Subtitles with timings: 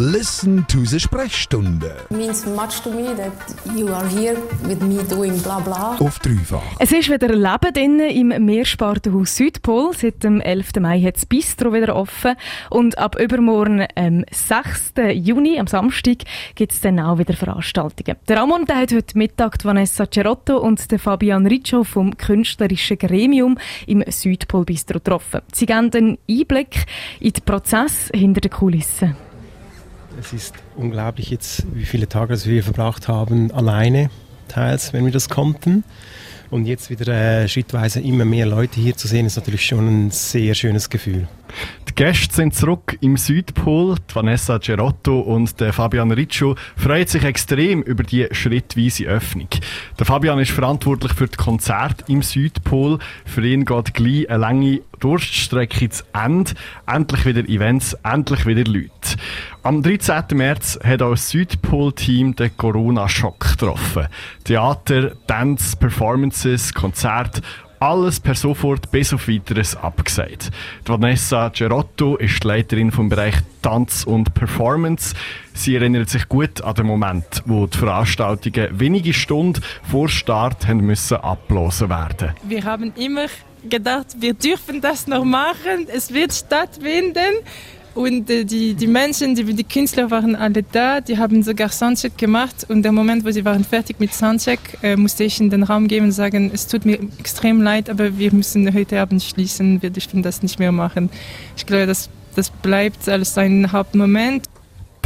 [0.00, 1.92] Listen to the Sprechstunde.
[2.10, 3.32] means much to me that
[3.76, 5.96] you are here with me doing bla bla.
[5.98, 6.62] Auf dreifach.
[6.78, 9.92] Es ist wieder Leben drin im Meerspartenhaus Südpol.
[9.94, 10.74] Seit dem 11.
[10.78, 12.36] Mai hat das Bistro wieder offen.
[12.70, 14.92] Und ab übermorgen, am 6.
[15.14, 16.18] Juni, am Samstag,
[16.54, 18.18] gibt es dann auch wieder Veranstaltungen.
[18.28, 23.58] Der Ramon der hat heute Mittag Vanessa Cerotto und den Fabian Riccio vom künstlerischen Gremium
[23.88, 25.40] im Südpol Bistro getroffen.
[25.52, 26.86] Sie geben einen Einblick
[27.18, 29.27] in den Prozess hinter den Kulissen.
[30.20, 34.10] Es ist unglaublich jetzt, wie viele Tage das wir verbracht haben, alleine,
[34.48, 35.84] teils, wenn wir das konnten.
[36.50, 40.10] Und jetzt wieder äh, schrittweise immer mehr Leute hier zu sehen, ist natürlich schon ein
[40.10, 41.28] sehr schönes Gefühl.
[41.88, 43.96] Die Gäste sind zurück im Südpol.
[44.10, 49.48] Die Vanessa Gerotto und der Fabian Riccio freuen sich extrem über die schrittweise Öffnung.
[49.98, 52.98] Der Fabian ist verantwortlich für die Konzerte im Südpol.
[53.24, 56.52] Für ihn geht gleich eine lange Durststrecke zu Ende.
[56.86, 58.90] Endlich wieder Events, endlich wieder Leute.
[59.62, 60.24] Am 13.
[60.34, 64.08] März hat auch das Südpol-Team den Corona-Schock getroffen.
[64.44, 67.42] Theater, Dance, Performances, Konzerte
[67.80, 70.50] alles per sofort bis auf weiteres abgesagt.
[70.84, 75.14] Die Vanessa Gerotto ist Leiterin vom Bereich Tanz und Performance.
[75.54, 80.80] Sie erinnert sich gut an den Moment, wo die Veranstaltungen wenige Stunden vor Start haben
[80.80, 82.30] müssen abgelesen werden.
[82.44, 83.26] Wir haben immer
[83.68, 87.34] gedacht, wir dürfen das noch machen, es wird stattfinden.
[87.94, 92.16] Und äh, die, die Menschen, die, die Künstler waren alle da, die haben sogar Soundcheck
[92.16, 92.66] gemacht.
[92.68, 95.88] Und der Moment, wo sie waren fertig mit Soundcheck, äh, musste ich in den Raum
[95.88, 99.90] gehen und sagen, es tut mir extrem leid, aber wir müssen heute Abend schließen, wir
[99.90, 101.10] dürfen das nicht mehr machen.
[101.56, 104.47] Ich glaube, das, das bleibt als ein Hauptmoment.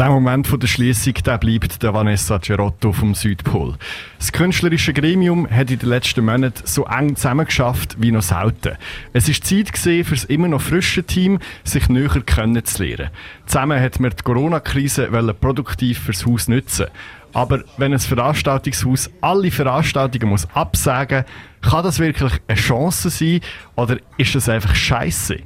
[0.03, 3.77] Der Moment der Schließung der bleibt der Vanessa Gerotto vom Südpol.
[4.19, 8.77] Das künstlerische Gremium hat in den letzten Monaten so eng zusammengeschafft wie noch selten.
[9.12, 13.11] Es ist Zeit gewesen, für das immer noch frische Team sich näher kennenzulernen.
[13.47, 15.06] Zusammen hat man die Corona-Krise
[15.41, 16.87] produktiv fürs Haus nutzen.
[17.33, 21.25] Aber wenn ein Veranstaltungshaus alle Veranstaltungen muss absagen,
[21.61, 23.41] kann das wirklich eine Chance sein
[23.76, 25.38] oder ist das einfach Scheiße?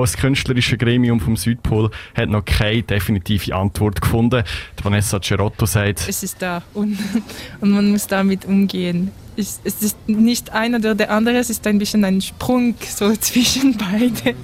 [0.00, 4.42] Das künstlerische Gremium vom Südpol hat noch keine definitive Antwort gefunden.
[4.78, 6.98] Die Vanessa Cerotto sagt, Es ist da und,
[7.60, 9.10] und man muss damit umgehen.
[9.36, 13.14] Es, es ist nicht einer oder der andere, es ist ein bisschen ein Sprung so
[13.20, 14.36] zwischen beide.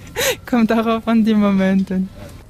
[0.47, 2.03] Kommt darauf an die Momente.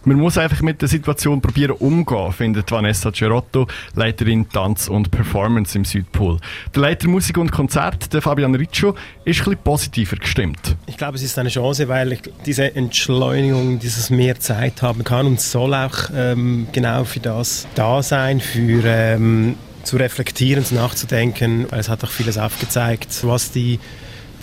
[0.04, 5.76] Man muss einfach mit der Situation probieren umgehen, findet Vanessa Cerotto, Leiterin Tanz und Performance
[5.76, 6.38] im Südpol.
[6.74, 8.94] Der Leiter Musik und Konzert, der Fabian Riccio,
[9.24, 10.76] ist ein positiver gestimmt.
[10.86, 15.40] Ich glaube, es ist eine Chance, weil diese Entschleunigung, dieses mehr Zeit haben kann und
[15.40, 21.66] soll auch ähm, genau für das da sein, für ähm, zu reflektieren, zu nachzudenken.
[21.70, 23.78] Es hat auch vieles aufgezeigt, was die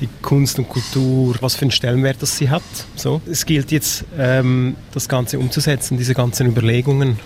[0.01, 2.63] die Kunst und Kultur, was für einen Stellenwert das sie hat.
[2.95, 3.21] So.
[3.29, 7.19] Es gilt jetzt, ähm, das Ganze umzusetzen, diese ganzen Überlegungen.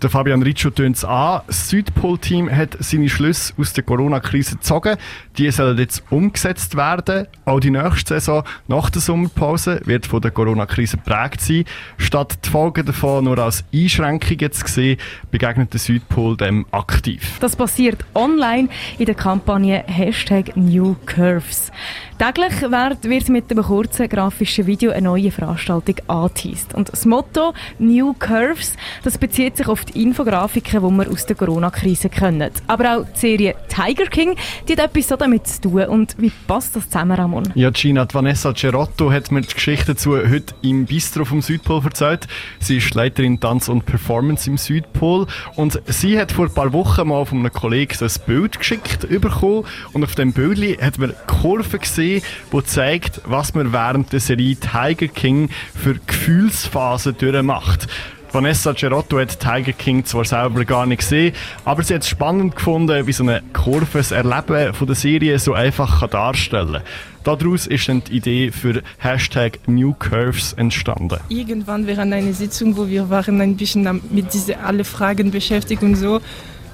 [0.00, 1.40] Der Fabian Riccio tönt es an.
[1.48, 4.96] Das Südpol-Team hat seine Schlüsse aus der Corona-Krise gezogen.
[5.36, 7.26] Die sollen jetzt umgesetzt werden.
[7.44, 11.64] Auch die nächste Saison nach der Sommerpause wird von der Corona-Krise geprägt sein.
[11.96, 15.00] Statt die Folgen davon nur als Einschränkungen zu sehen,
[15.32, 17.36] begegnet der Südpol dem aktiv.
[17.40, 21.72] Das passiert online in der Kampagne Hashtag New Curves.
[22.18, 26.74] Täglich wird, wird mit einem kurzen grafischen Video eine neue Veranstaltung angeteased.
[26.74, 31.36] Und das Motto New Curves, das bezieht sich auf die Infografiken, die wir aus der
[31.36, 32.50] Corona-Krise kennen.
[32.66, 34.34] Aber auch die Serie Tiger King,
[34.66, 35.84] die hat etwas damit zu tun.
[35.84, 37.52] Und wie passt das zusammen, Ramon?
[37.54, 41.82] Ja, Gina, die Vanessa Cerotto hat mir die Geschichte dazu heute im Bistro vom Südpol
[41.84, 42.26] erzählt.
[42.60, 45.26] Sie ist Leiterin Tanz und Performance im Südpol
[45.56, 49.64] und sie hat vor ein paar Wochen mal von einem Kollegen ein Bild geschickt bekommen
[49.92, 52.22] und auf dem Bild hat man Kurve gesehen,
[52.52, 57.86] die zeigt, was man während der Serie Tiger King für Gefühlsphasen durchmacht.
[58.32, 61.34] Vanessa Cerotto hat Tiger King zwar selber gar nicht gesehen,
[61.64, 65.38] aber sie hat es spannend gefunden, wie so eine Kurve das Erleben von der Serie
[65.38, 66.82] so einfach kann darstellen
[67.24, 67.38] kann.
[67.38, 71.18] Daraus ist dann die Idee für Hashtag New Curves entstanden.
[71.28, 75.96] Irgendwann während einer Sitzung, wo wir waren ein bisschen mit diesen alle Fragen beschäftigt und
[75.96, 76.20] so,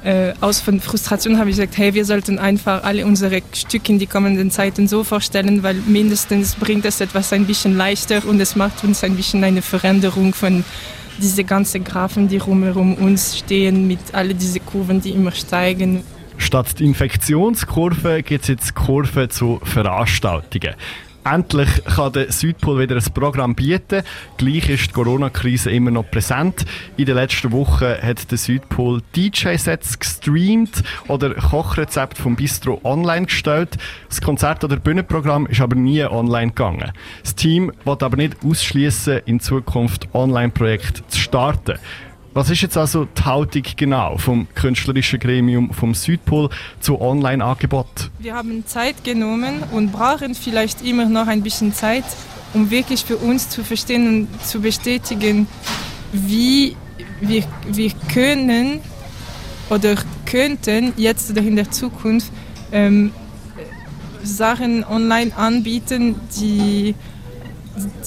[0.04, 3.98] äh, aus von Frustration habe ich gesagt, hey, wir sollten einfach alle unsere Stücke in
[3.98, 8.54] die kommenden Zeiten so vorstellen, weil mindestens bringt es etwas ein bisschen leichter und es
[8.54, 10.62] macht uns ein bisschen eine Veränderung von
[11.18, 16.02] diese ganzen Graphen, die rumherum uns stehen, mit all diese Kurven, die immer steigen.
[16.36, 20.74] Statt die Infektionskurve gibt es jetzt Kurven zu Veranstaltungen.
[21.24, 24.02] Endlich kann der Südpol wieder ein Programm bieten.
[24.36, 26.66] Gleich ist die Corona-Krise immer noch präsent.
[26.98, 33.78] In den letzten Wochen hat der Südpol DJ-Sets gestreamt oder Kochrezepte vom Bistro online gestellt.
[34.10, 36.92] Das Konzert- oder Bühnenprogramm ist aber nie online gegangen.
[37.22, 41.78] Das Team will aber nicht ausschließen, in Zukunft Online-Projekte zu starten.
[42.34, 46.50] Was ist jetzt also die Haltung genau vom künstlerischen Gremium vom Südpol
[46.80, 48.03] zu Online-Angebot?
[48.20, 52.04] Wir haben Zeit genommen und brauchen vielleicht immer noch ein bisschen Zeit,
[52.54, 55.48] um wirklich für uns zu verstehen und zu bestätigen,
[56.12, 56.76] wie
[57.20, 58.78] wir, wir können
[59.68, 59.96] oder
[60.26, 62.30] könnten jetzt oder in der Zukunft
[62.70, 63.10] ähm,
[64.22, 66.94] Sachen online anbieten, die,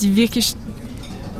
[0.01, 0.55] die wirklich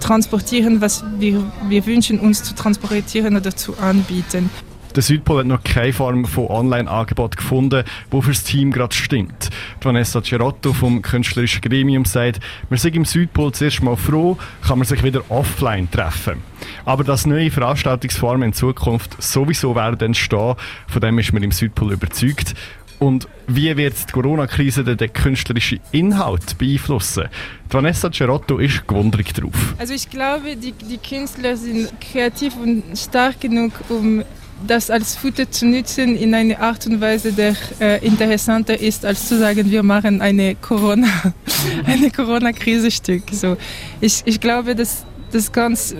[0.01, 4.49] transportieren, was wir, wir wünschen uns zu transportieren oder zu anbieten.
[4.97, 9.51] Der Südpol hat noch keine Form von Online-Angebot gefunden, wo für das Team gerade stimmt.
[9.79, 14.87] Vanessa Cerotto vom künstlerischen Gremium sagt, wir sind im Südpol zuerst mal froh, kann man
[14.87, 16.41] sich wieder offline treffen.
[16.83, 20.55] Aber dass neue Veranstaltungsformen in Zukunft sowieso werden entstehen,
[20.87, 22.55] von dem ist man im Südpol überzeugt.
[22.97, 27.25] Und wie wird die Corona-Krise den künstlerischen Inhalt beeinflussen?
[27.69, 29.75] Vanessa Cerotto ist gewundert drauf.
[29.77, 34.23] Also ich glaube, die, die Künstler sind kreativ und stark genug, um
[34.65, 39.27] das als Futter zu nutzen in eine Art und Weise, der äh, interessanter ist, als
[39.27, 41.07] zu sagen, wir machen eine Corona,
[41.85, 43.23] eine Corona-Krisestück.
[43.31, 43.57] So,
[44.01, 45.95] ich, ich glaube, dass das Ganze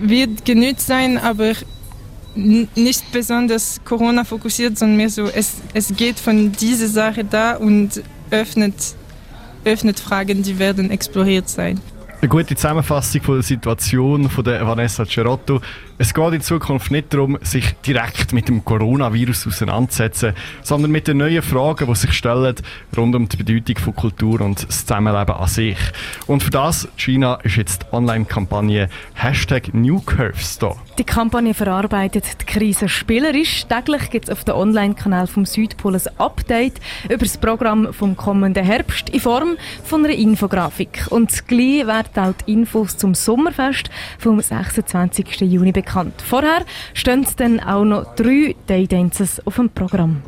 [0.00, 1.52] wird genützt sein, aber
[2.34, 8.02] nicht besonders Corona fokussiert, sondern mehr so, es, es geht von dieser Sache da und
[8.30, 8.74] öffnet,
[9.64, 11.80] öffnet Fragen, die werden exploriert sein.
[12.20, 15.60] Eine gute Zusammenfassung von der Situation von der Vanessa Cerotto.
[15.98, 20.32] Es geht in Zukunft nicht darum, sich direkt mit dem Coronavirus auseinanderzusetzen,
[20.62, 22.56] sondern mit den neuen Fragen, die sich stellen
[22.96, 25.78] rund um die Bedeutung von Kultur und das Zusammenleben an sich.
[26.26, 30.74] Und für das, China, ist jetzt die Online-Kampagne Hashtag NewCurves da.
[30.98, 33.64] Die Kampagne verarbeitet die Krise spielerisch.
[33.66, 38.64] Täglich gibt es auf dem Online-Kanal vom Südpol ein Update über das Programm vom kommenden
[38.64, 41.06] Herbst in Form von einer Infografik.
[41.10, 41.86] Und gleich
[42.16, 45.40] auch die Infos zum Sommerfest vom 26.
[45.40, 46.22] Juni bekannt.
[46.22, 46.64] Vorher
[46.94, 50.22] stehen dann auch noch drei Daydances auf dem Programm.